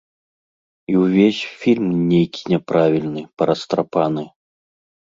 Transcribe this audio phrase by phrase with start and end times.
[0.93, 4.29] І ўвесь фільм нейкі няправільны, парастрапаны.